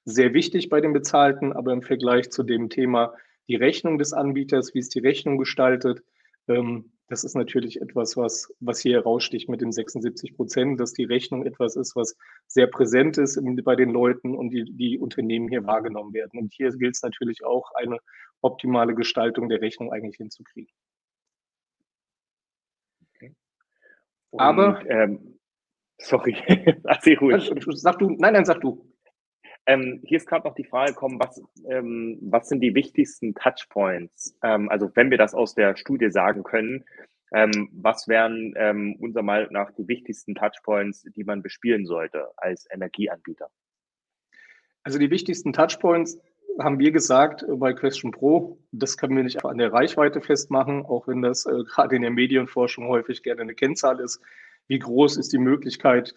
sehr 0.05 0.33
wichtig 0.33 0.69
bei 0.69 0.81
den 0.81 0.93
Bezahlten, 0.93 1.53
aber 1.53 1.73
im 1.73 1.81
Vergleich 1.81 2.29
zu 2.29 2.43
dem 2.43 2.69
Thema 2.69 3.13
die 3.47 3.55
Rechnung 3.55 3.97
des 3.97 4.13
Anbieters, 4.13 4.73
wie 4.73 4.79
ist 4.79 4.95
die 4.95 4.99
Rechnung 4.99 5.37
gestaltet, 5.37 6.03
ähm, 6.47 6.93
das 7.09 7.23
ist 7.23 7.35
natürlich 7.35 7.81
etwas, 7.81 8.15
was, 8.17 8.53
was 8.59 8.79
hier 8.79 8.93
heraussticht 8.93 9.49
mit 9.49 9.61
den 9.61 9.71
76 9.71 10.35
Prozent, 10.35 10.79
dass 10.79 10.93
die 10.93 11.03
Rechnung 11.03 11.45
etwas 11.45 11.75
ist, 11.75 11.95
was 11.95 12.15
sehr 12.47 12.67
präsent 12.67 13.17
ist 13.17 13.39
bei 13.63 13.75
den 13.75 13.89
Leuten 13.89 14.35
und 14.35 14.49
die, 14.49 14.65
die 14.65 14.97
Unternehmen 14.97 15.49
hier 15.49 15.65
wahrgenommen 15.65 16.13
werden. 16.13 16.39
Und 16.39 16.53
hier 16.53 16.71
gilt 16.71 16.95
es 16.95 17.03
natürlich 17.03 17.43
auch, 17.43 17.71
eine 17.75 17.99
optimale 18.41 18.95
Gestaltung 18.95 19.49
der 19.49 19.61
Rechnung 19.61 19.91
eigentlich 19.91 20.17
hinzukriegen. 20.17 20.73
Okay. 23.15 23.35
Aber 24.31 24.83
ähm, 24.89 25.32
sorry, 26.03 26.35
erzähl 26.83 27.17
ruhig. 27.17 27.51
Sag 27.69 27.99
du, 27.99 28.09
nein, 28.11 28.33
nein, 28.33 28.45
sag 28.45 28.61
du. 28.61 28.85
Ähm, 29.65 30.01
hier 30.03 30.17
ist 30.17 30.27
gerade 30.27 30.47
noch 30.47 30.55
die 30.55 30.65
Frage 30.65 30.91
gekommen, 30.91 31.19
was, 31.19 31.41
ähm, 31.69 32.19
was 32.21 32.49
sind 32.49 32.59
die 32.59 32.75
wichtigsten 32.75 33.33
Touchpoints? 33.33 34.37
Ähm, 34.43 34.69
also 34.69 34.91
wenn 34.95 35.09
wir 35.09 35.17
das 35.17 35.33
aus 35.33 35.55
der 35.55 35.77
Studie 35.77 36.09
sagen 36.09 36.43
können, 36.43 36.83
ähm, 37.33 37.69
was 37.71 38.07
wären 38.07 38.53
ähm, 38.57 38.95
unserer 38.99 39.23
Meinung 39.23 39.53
nach 39.53 39.71
die 39.71 39.87
wichtigsten 39.87 40.35
Touchpoints, 40.35 41.05
die 41.15 41.23
man 41.23 41.41
bespielen 41.41 41.85
sollte 41.85 42.27
als 42.37 42.67
Energieanbieter? 42.71 43.49
Also 44.83 44.99
die 44.99 45.09
wichtigsten 45.09 45.53
Touchpoints 45.53 46.19
haben 46.59 46.77
wir 46.77 46.91
gesagt 46.91 47.45
bei 47.47 47.73
Question 47.73 48.11
Pro, 48.11 48.59
das 48.71 48.97
können 48.97 49.15
wir 49.15 49.23
nicht 49.23 49.43
an 49.43 49.57
der 49.57 49.71
Reichweite 49.71 50.21
festmachen, 50.21 50.85
auch 50.85 51.07
wenn 51.07 51.21
das 51.21 51.45
äh, 51.45 51.63
gerade 51.63 51.95
in 51.95 52.01
der 52.01 52.11
Medienforschung 52.11 52.87
häufig 52.87 53.23
gerne 53.23 53.41
eine 53.41 53.55
Kennzahl 53.55 53.99
ist. 54.01 54.21
Wie 54.67 54.79
groß 54.79 55.17
ist 55.17 55.33
die 55.33 55.37
Möglichkeit, 55.37 56.13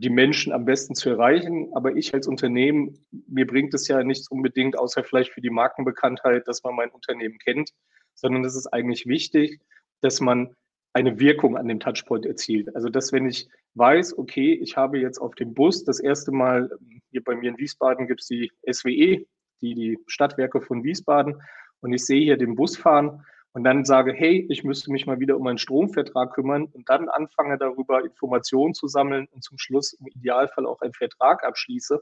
die 0.00 0.10
Menschen 0.10 0.52
am 0.52 0.64
besten 0.64 0.94
zu 0.94 1.10
erreichen. 1.10 1.70
Aber 1.74 1.96
ich 1.96 2.14
als 2.14 2.26
Unternehmen, 2.26 3.04
mir 3.26 3.46
bringt 3.46 3.74
es 3.74 3.88
ja 3.88 4.02
nichts 4.02 4.28
unbedingt, 4.28 4.78
außer 4.78 5.04
vielleicht 5.04 5.32
für 5.32 5.40
die 5.40 5.50
Markenbekanntheit, 5.50 6.46
dass 6.46 6.62
man 6.62 6.76
mein 6.76 6.90
Unternehmen 6.90 7.38
kennt, 7.38 7.70
sondern 8.14 8.44
es 8.44 8.56
ist 8.56 8.68
eigentlich 8.68 9.06
wichtig, 9.06 9.60
dass 10.00 10.20
man 10.20 10.54
eine 10.92 11.20
Wirkung 11.20 11.56
an 11.56 11.68
dem 11.68 11.80
Touchpoint 11.80 12.26
erzielt. 12.26 12.74
Also 12.74 12.88
dass 12.88 13.12
wenn 13.12 13.26
ich 13.26 13.48
weiß, 13.74 14.18
okay, 14.18 14.54
ich 14.54 14.76
habe 14.76 14.98
jetzt 14.98 15.18
auf 15.18 15.34
dem 15.34 15.54
Bus 15.54 15.84
das 15.84 16.00
erste 16.00 16.32
Mal, 16.32 16.70
hier 17.10 17.22
bei 17.22 17.36
mir 17.36 17.50
in 17.50 17.58
Wiesbaden 17.58 18.06
gibt 18.06 18.20
es 18.20 18.26
die 18.26 18.50
SWE, 18.70 19.26
die, 19.60 19.74
die 19.74 19.98
Stadtwerke 20.06 20.60
von 20.60 20.82
Wiesbaden, 20.84 21.40
und 21.80 21.92
ich 21.92 22.04
sehe 22.04 22.22
hier 22.22 22.36
den 22.36 22.56
Bus 22.56 22.76
fahren 22.76 23.24
und 23.58 23.64
dann 23.64 23.84
sage, 23.84 24.12
hey, 24.12 24.46
ich 24.50 24.62
müsste 24.62 24.92
mich 24.92 25.06
mal 25.06 25.18
wieder 25.18 25.36
um 25.36 25.44
einen 25.48 25.58
Stromvertrag 25.58 26.32
kümmern 26.32 26.66
und 26.66 26.88
dann 26.88 27.08
anfange 27.08 27.58
darüber 27.58 28.04
Informationen 28.04 28.72
zu 28.72 28.86
sammeln 28.86 29.26
und 29.32 29.42
zum 29.42 29.58
Schluss 29.58 29.94
im 29.94 30.06
Idealfall 30.06 30.64
auch 30.64 30.80
einen 30.80 30.92
Vertrag 30.92 31.42
abschließe 31.42 32.00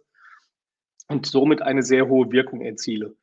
und 1.09 1.25
somit 1.25 1.63
eine 1.63 1.83
sehr 1.83 2.09
hohe 2.09 2.31
Wirkung 2.31 2.61
erziele. 2.61 3.07
Und 3.07 3.17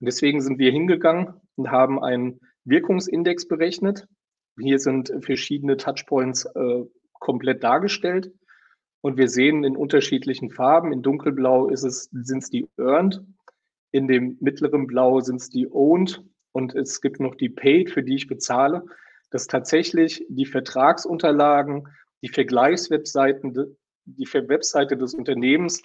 deswegen 0.00 0.40
sind 0.40 0.58
wir 0.58 0.72
hingegangen 0.72 1.34
und 1.54 1.70
haben 1.70 2.02
einen 2.02 2.40
Wirkungsindex 2.64 3.46
berechnet. 3.46 4.08
Hier 4.60 4.80
sind 4.80 5.12
verschiedene 5.20 5.76
Touchpoints 5.76 6.44
äh, 6.44 6.82
komplett 7.12 7.62
dargestellt. 7.62 8.32
Und 9.00 9.16
wir 9.16 9.28
sehen 9.28 9.62
in 9.62 9.76
unterschiedlichen 9.76 10.50
Farben. 10.50 10.92
In 10.92 11.02
dunkelblau 11.02 11.72
sind 11.72 12.42
es 12.42 12.50
die 12.50 12.68
Earned. 12.78 13.22
In 13.92 14.08
dem 14.08 14.38
mittleren 14.40 14.88
Blau 14.88 15.20
sind 15.20 15.40
es 15.40 15.50
die 15.50 15.68
Owned 15.70 16.24
und 16.56 16.74
es 16.74 17.02
gibt 17.02 17.20
noch 17.20 17.34
die 17.34 17.50
Paid, 17.50 17.90
für 17.90 18.02
die 18.02 18.14
ich 18.14 18.28
bezahle, 18.28 18.86
dass 19.30 19.46
tatsächlich 19.46 20.24
die 20.30 20.46
Vertragsunterlagen, 20.46 21.86
die 22.22 22.30
Vergleichswebseiten, 22.30 23.76
die 24.06 24.26
Webseite 24.32 24.96
des 24.96 25.12
Unternehmens 25.12 25.82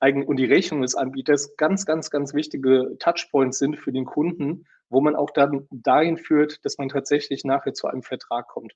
und 0.00 0.36
die 0.38 0.46
Rechnung 0.46 0.80
des 0.80 0.94
Anbieters 0.94 1.54
ganz, 1.58 1.84
ganz, 1.84 2.10
ganz 2.10 2.32
wichtige 2.32 2.96
Touchpoints 2.98 3.58
sind 3.58 3.76
für 3.76 3.92
den 3.92 4.06
Kunden, 4.06 4.64
wo 4.88 5.02
man 5.02 5.16
auch 5.16 5.30
dann 5.32 5.68
dahin 5.70 6.16
führt, 6.16 6.64
dass 6.64 6.78
man 6.78 6.88
tatsächlich 6.88 7.44
nachher 7.44 7.74
zu 7.74 7.86
einem 7.86 8.02
Vertrag 8.02 8.48
kommt. 8.48 8.72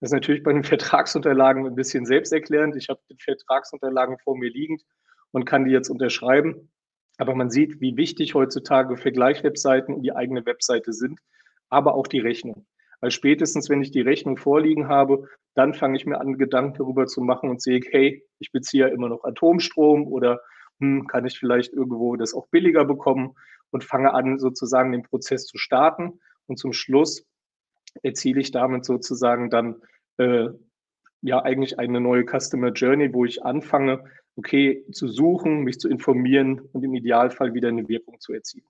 Das 0.00 0.10
ist 0.10 0.14
natürlich 0.14 0.42
bei 0.42 0.52
den 0.52 0.64
Vertragsunterlagen 0.74 1.66
ein 1.66 1.76
bisschen 1.76 2.04
selbsterklärend. 2.04 2.76
Ich 2.76 2.90
habe 2.90 3.00
die 3.08 3.16
Vertragsunterlagen 3.22 4.18
vor 4.18 4.36
mir 4.36 4.50
liegend 4.50 4.82
und 5.30 5.46
kann 5.46 5.64
die 5.64 5.72
jetzt 5.72 5.88
unterschreiben. 5.88 6.70
Aber 7.18 7.34
man 7.34 7.50
sieht, 7.50 7.80
wie 7.80 7.96
wichtig 7.96 8.34
heutzutage 8.34 8.96
Vergleichswebseiten 8.96 9.94
und 9.94 10.02
die 10.02 10.14
eigene 10.14 10.44
Webseite 10.46 10.92
sind, 10.92 11.20
aber 11.68 11.94
auch 11.94 12.06
die 12.06 12.20
Rechnung. 12.20 12.66
Weil 13.00 13.10
spätestens, 13.10 13.68
wenn 13.68 13.82
ich 13.82 13.90
die 13.90 14.00
Rechnung 14.00 14.36
vorliegen 14.36 14.88
habe, 14.88 15.28
dann 15.54 15.74
fange 15.74 15.96
ich 15.96 16.06
mir 16.06 16.20
an, 16.20 16.38
Gedanken 16.38 16.78
darüber 16.78 17.06
zu 17.06 17.20
machen 17.20 17.50
und 17.50 17.62
sehe, 17.62 17.80
hey, 17.90 18.24
ich 18.38 18.50
beziehe 18.50 18.88
ja 18.88 18.92
immer 18.92 19.08
noch 19.08 19.24
Atomstrom 19.24 20.06
oder 20.06 20.40
hm, 20.80 21.06
kann 21.06 21.26
ich 21.26 21.38
vielleicht 21.38 21.72
irgendwo 21.72 22.16
das 22.16 22.34
auch 22.34 22.48
billiger 22.48 22.84
bekommen 22.84 23.36
und 23.70 23.84
fange 23.84 24.12
an, 24.14 24.38
sozusagen 24.38 24.92
den 24.92 25.02
Prozess 25.02 25.46
zu 25.46 25.58
starten. 25.58 26.20
Und 26.46 26.58
zum 26.58 26.72
Schluss 26.72 27.26
erziele 28.02 28.40
ich 28.40 28.50
damit 28.50 28.84
sozusagen 28.84 29.50
dann 29.50 29.82
äh, 30.16 30.48
ja 31.22 31.42
eigentlich 31.42 31.78
eine 31.78 32.00
neue 32.00 32.24
Customer 32.24 32.70
Journey, 32.70 33.12
wo 33.12 33.24
ich 33.24 33.44
anfange, 33.44 34.04
okay, 34.36 34.84
zu 34.92 35.08
suchen, 35.08 35.62
mich 35.62 35.78
zu 35.78 35.88
informieren 35.88 36.60
und 36.72 36.82
im 36.82 36.94
Idealfall 36.94 37.54
wieder 37.54 37.68
eine 37.68 37.88
Wirkung 37.88 38.20
zu 38.20 38.32
erzielen. 38.32 38.66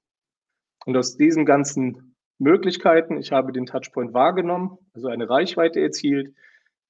Und 0.84 0.96
aus 0.96 1.16
diesen 1.16 1.46
ganzen 1.46 2.14
Möglichkeiten, 2.38 3.16
ich 3.18 3.32
habe 3.32 3.52
den 3.52 3.66
Touchpoint 3.66 4.12
wahrgenommen, 4.12 4.78
also 4.92 5.08
eine 5.08 5.28
Reichweite 5.28 5.80
erzielt, 5.80 6.34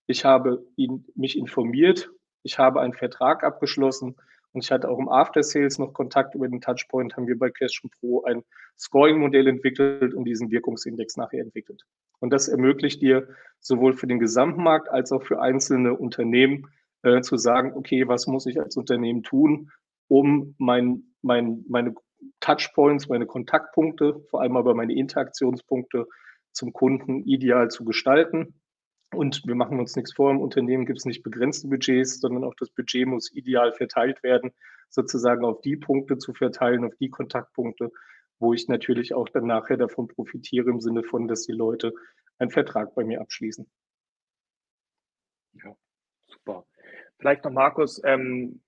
ich 0.06 0.24
habe 0.24 0.66
ihn, 0.76 1.06
mich 1.14 1.38
informiert, 1.38 2.10
ich 2.42 2.58
habe 2.58 2.80
einen 2.80 2.92
Vertrag 2.92 3.44
abgeschlossen 3.44 4.16
und 4.52 4.64
ich 4.64 4.70
hatte 4.70 4.88
auch 4.88 4.98
im 4.98 5.08
After 5.08 5.42
Sales 5.42 5.78
noch 5.78 5.92
Kontakt 5.92 6.34
über 6.34 6.48
den 6.48 6.60
Touchpoint, 6.60 7.16
haben 7.16 7.26
wir 7.26 7.38
bei 7.38 7.50
Question 7.50 7.90
Pro 7.90 8.22
ein 8.24 8.42
Scoring-Modell 8.78 9.46
entwickelt 9.46 10.14
und 10.14 10.24
diesen 10.24 10.50
Wirkungsindex 10.50 11.16
nachher 11.16 11.40
entwickelt. 11.40 11.84
Und 12.20 12.32
das 12.32 12.48
ermöglicht 12.48 13.02
dir 13.02 13.28
sowohl 13.60 13.92
für 13.92 14.06
den 14.06 14.18
Gesamtmarkt 14.18 14.88
als 14.88 15.12
auch 15.12 15.22
für 15.22 15.40
einzelne 15.40 15.94
Unternehmen 15.94 16.68
äh, 17.04 17.20
zu 17.20 17.36
sagen, 17.36 17.74
okay, 17.74 18.08
was 18.08 18.26
muss 18.26 18.46
ich 18.46 18.60
als 18.60 18.76
Unternehmen 18.76 19.22
tun, 19.22 19.70
um 20.08 20.54
mein, 20.58 21.04
mein, 21.22 21.64
meine 21.68 21.94
Touchpoints, 22.40 23.08
meine 23.08 23.26
Kontaktpunkte, 23.26 24.20
vor 24.30 24.40
allem 24.40 24.56
aber 24.56 24.74
meine 24.74 24.94
Interaktionspunkte 24.94 26.06
zum 26.52 26.72
Kunden 26.72 27.22
ideal 27.24 27.70
zu 27.70 27.84
gestalten. 27.84 28.60
Und 29.12 29.46
wir 29.46 29.54
machen 29.54 29.78
uns 29.78 29.94
nichts 29.94 30.14
vor, 30.14 30.30
im 30.30 30.40
Unternehmen 30.40 30.86
gibt 30.86 30.98
es 30.98 31.04
nicht 31.04 31.22
begrenzte 31.22 31.68
Budgets, 31.68 32.20
sondern 32.20 32.42
auch 32.42 32.54
das 32.58 32.70
Budget 32.70 33.06
muss 33.06 33.32
ideal 33.32 33.72
verteilt 33.72 34.22
werden, 34.22 34.52
sozusagen 34.88 35.44
auf 35.44 35.60
die 35.60 35.76
Punkte 35.76 36.18
zu 36.18 36.32
verteilen, 36.32 36.84
auf 36.84 36.96
die 36.96 37.10
Kontaktpunkte, 37.10 37.92
wo 38.38 38.54
ich 38.54 38.66
natürlich 38.66 39.14
auch 39.14 39.28
dann 39.28 39.46
nachher 39.46 39.76
davon 39.76 40.08
profitiere 40.08 40.70
im 40.70 40.80
Sinne 40.80 41.04
von, 41.04 41.28
dass 41.28 41.42
die 41.42 41.52
Leute 41.52 41.92
einen 42.38 42.50
Vertrag 42.50 42.94
bei 42.94 43.04
mir 43.04 43.20
abschließen. 43.20 43.70
Ja, 45.52 45.76
super. 46.26 46.64
Vielleicht 47.24 47.42
noch, 47.46 47.52
Markus, 47.52 48.02
ähm, 48.04 48.60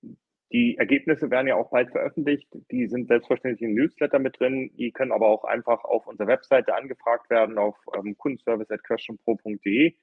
die 0.51 0.79
Ergebnisse 0.79 1.31
werden 1.31 1.47
ja 1.47 1.57
auch 1.57 1.69
bald 1.69 1.91
veröffentlicht. 1.91 2.49
Die 2.71 2.89
sind 2.89 3.07
selbstverständlich 3.07 3.61
im 3.61 3.75
Newsletter 3.75 4.19
mit 4.19 4.41
drin. 4.41 4.71
Die 4.79 4.93
können 4.93 5.13
aber 5.13 5.27
auch 5.27 5.45
einfach 5.45 5.85
auf 5.85 6.07
unserer 6.07 6.29
Webseite 6.29 6.75
angefragt 6.75 7.29
werden, 7.29 7.59
auf 7.59 7.77
ähm, 7.95 8.17
kundenservice.questionpro.de. 8.17 9.95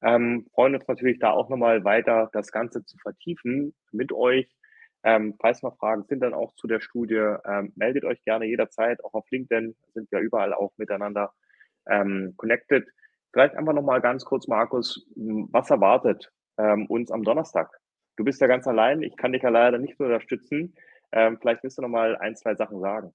Ähm, 0.00 0.46
freuen 0.54 0.76
uns 0.76 0.88
natürlich 0.88 1.18
da 1.18 1.32
auch 1.32 1.50
nochmal 1.50 1.84
weiter 1.84 2.30
das 2.32 2.50
Ganze 2.52 2.86
zu 2.86 2.96
vertiefen 2.96 3.74
mit 3.92 4.12
euch. 4.12 4.48
Ähm, 5.02 5.34
falls 5.38 5.62
noch 5.62 5.76
Fragen 5.76 6.04
sind 6.04 6.20
dann 6.20 6.32
auch 6.32 6.54
zu 6.54 6.66
der 6.66 6.80
Studie, 6.80 7.36
ähm, 7.44 7.74
meldet 7.76 8.06
euch 8.06 8.24
gerne 8.24 8.46
jederzeit. 8.46 9.04
Auch 9.04 9.12
auf 9.12 9.30
LinkedIn 9.30 9.76
sind 9.92 10.10
wir 10.10 10.20
überall 10.20 10.54
auch 10.54 10.72
miteinander 10.78 11.34
ähm, 11.86 12.32
connected. 12.38 12.88
Vielleicht 13.30 13.56
einfach 13.56 13.74
nochmal 13.74 14.00
ganz 14.00 14.24
kurz, 14.24 14.48
Markus, 14.48 15.06
was 15.16 15.68
erwartet 15.68 16.32
ähm, 16.56 16.86
uns 16.86 17.10
am 17.10 17.24
Donnerstag? 17.24 17.79
Du 18.20 18.24
bist 18.24 18.38
ja 18.42 18.48
ganz 18.48 18.66
allein. 18.66 19.00
Ich 19.00 19.16
kann 19.16 19.32
dich 19.32 19.40
ja 19.42 19.48
leider 19.48 19.78
nicht 19.78 19.98
unterstützen. 19.98 20.74
Ähm, 21.10 21.38
vielleicht 21.40 21.62
willst 21.62 21.78
du 21.78 21.82
noch 21.82 21.88
mal 21.88 22.18
ein, 22.18 22.36
zwei 22.36 22.54
Sachen 22.54 22.78
sagen. 22.78 23.14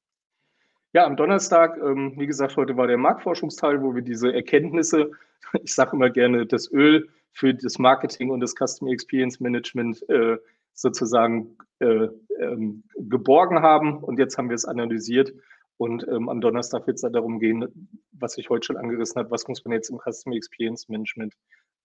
Ja, 0.93 1.05
am 1.05 1.15
Donnerstag, 1.15 1.77
ähm, 1.77 2.13
wie 2.17 2.25
gesagt, 2.25 2.57
heute 2.57 2.75
war 2.75 2.87
der 2.87 2.97
Marktforschungsteil, 2.97 3.83
wo 3.83 3.93
wir 3.93 4.01
diese 4.01 4.33
Erkenntnisse, 4.33 5.11
ich 5.61 5.75
sage 5.75 5.95
immer 5.95 6.09
gerne, 6.09 6.47
das 6.47 6.71
Öl 6.71 7.07
für 7.33 7.53
das 7.53 7.77
Marketing 7.77 8.31
und 8.31 8.39
das 8.39 8.55
Customer 8.55 8.89
Experience 8.89 9.39
Management 9.39 10.09
äh, 10.09 10.37
sozusagen 10.73 11.55
äh, 11.77 12.07
ähm, 12.39 12.83
geborgen 12.97 13.61
haben. 13.61 14.03
Und 14.03 14.17
jetzt 14.17 14.39
haben 14.39 14.49
wir 14.49 14.55
es 14.55 14.65
analysiert. 14.65 15.31
Und 15.77 16.07
ähm, 16.07 16.29
am 16.29 16.41
Donnerstag 16.41 16.87
wird 16.87 16.95
es 16.95 17.01
dann 17.01 17.13
darum 17.13 17.37
gehen, 17.39 17.91
was 18.11 18.39
ich 18.39 18.49
heute 18.49 18.65
schon 18.65 18.77
angerissen 18.77 19.19
habe, 19.19 19.29
was 19.29 19.47
muss 19.47 19.63
man 19.65 19.73
jetzt 19.73 19.91
im 19.91 19.99
Customer 19.99 20.35
Experience 20.35 20.89
Management 20.89 21.35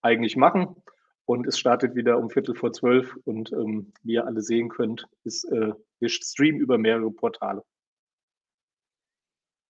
eigentlich 0.01 0.35
machen. 0.35 0.75
Und 1.25 1.47
es 1.47 1.57
startet 1.57 1.95
wieder 1.95 2.17
um 2.17 2.29
Viertel 2.29 2.55
vor 2.55 2.73
zwölf. 2.73 3.15
Und 3.25 3.51
ähm, 3.53 3.93
wie 4.03 4.13
ihr 4.13 4.25
alle 4.25 4.41
sehen 4.41 4.69
könnt, 4.69 5.07
ist, 5.23 5.45
äh, 5.45 5.73
wir 5.99 6.09
streamen 6.09 6.59
über 6.59 6.77
mehrere 6.77 7.11
Portale. 7.11 7.63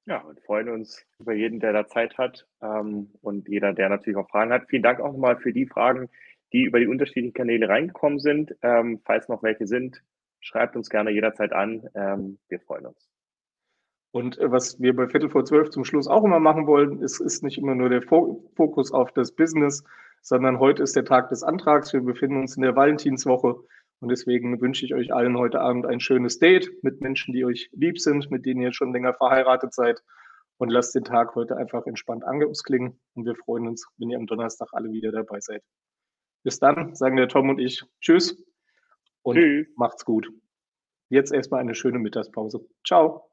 Ja, 0.06 0.20
und 0.22 0.42
freuen 0.42 0.70
uns 0.70 1.06
über 1.20 1.34
jeden, 1.34 1.60
der 1.60 1.74
da 1.74 1.88
Zeit 1.88 2.18
hat 2.18 2.48
ähm, 2.62 3.12
und 3.22 3.48
jeder, 3.48 3.74
der 3.74 3.90
natürlich 3.90 4.18
auch 4.18 4.30
Fragen 4.30 4.52
hat. 4.52 4.68
Vielen 4.68 4.82
Dank 4.82 5.00
auch 5.00 5.12
nochmal 5.12 5.38
für 5.38 5.54
die 5.54 5.68
Fragen, 5.68 6.10
die 6.54 6.64
über 6.64 6.80
die 6.80 6.88
unterschiedlichen 6.88 7.34
Kanäle 7.34 7.70
reingekommen 7.70 8.20
sind. 8.20 8.56
Ähm, 8.64 9.02
falls 9.06 9.28
noch 9.30 9.44
welche 9.44 9.68
sind, 9.68 10.04
schreibt 10.40 10.76
uns 10.76 10.90
gerne 10.90 11.12
jederzeit 11.12 11.54
an. 11.54 11.88
Ähm, 11.94 12.40
wir 12.50 12.60
freuen 12.60 12.88
uns. 12.88 13.11
Und 14.12 14.38
äh, 14.40 14.52
was 14.52 14.80
wir 14.80 14.96
bei 14.96 15.08
Viertel 15.08 15.30
vor 15.30 15.46
zwölf 15.46 15.70
zum 15.70 15.86
Schluss 15.86 16.08
auch 16.08 16.24
immer 16.24 16.40
machen 16.40 16.68
wollen, 16.68 17.02
ist, 17.02 17.20
ist 17.20 17.44
nicht 17.44 17.58
immer 17.58 17.76
nur 17.76 17.90
der 17.90 18.02
Fokus 18.02 18.92
auf 18.92 19.12
das 19.14 19.32
Business, 19.32 19.84
sondern 20.22 20.60
heute 20.60 20.84
ist 20.84 20.96
der 20.96 21.06
Tag 21.06 21.30
des 21.30 21.44
Antrags. 21.44 21.94
Wir 21.94 22.02
befinden 22.02 22.42
uns 22.42 22.56
in 22.56 22.64
der 22.64 22.76
Valentinswoche 22.76 23.56
und 24.02 24.10
deswegen 24.10 24.60
wünsche 24.60 24.86
ich 24.86 24.94
euch 24.94 25.14
allen 25.14 25.38
heute 25.38 25.62
Abend 25.62 25.86
ein 25.86 26.00
schönes 26.00 26.40
Date 26.40 26.72
mit 26.84 27.02
Menschen, 27.02 27.34
die 27.34 27.46
euch 27.46 27.70
lieb 27.72 28.00
sind, 28.00 28.30
mit 28.32 28.46
denen 28.46 28.62
ihr 28.62 28.74
schon 28.74 28.92
länger 28.92 29.14
verheiratet 29.14 29.74
seid 29.74 30.02
und 30.58 30.70
lasst 30.70 30.94
den 30.94 31.04
Tag 31.04 31.34
heute 31.36 31.56
einfach 31.56 31.86
entspannt 31.86 32.24
ausklingen 32.26 33.00
und 33.16 33.26
wir 33.26 33.36
freuen 33.36 33.68
uns, 33.68 33.88
wenn 33.98 34.10
ihr 34.10 34.18
am 34.18 34.28
Donnerstag 34.28 34.70
alle 34.74 34.92
wieder 34.92 35.12
dabei 35.12 35.40
seid. 35.40 35.64
Bis 36.44 36.60
dann, 36.60 36.96
sagen 36.96 37.18
der 37.18 37.30
Tom 37.30 37.50
und 37.50 37.60
ich 37.60 37.84
Tschüss 38.02 38.44
und 39.24 39.38
Tschüss. 39.38 39.68
macht's 39.76 40.06
gut. 40.06 40.32
Jetzt 41.10 41.32
erstmal 41.32 41.62
eine 41.62 41.76
schöne 41.76 42.00
Mittagspause. 42.00 42.66
Ciao. 42.86 43.31